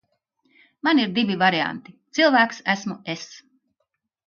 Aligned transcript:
Man 0.87 1.01
ir 1.03 1.11
divi 1.17 1.35
varianti. 1.43 1.95
Cilvēks 2.19 2.65
esmu 2.77 2.99
es. 3.17 3.31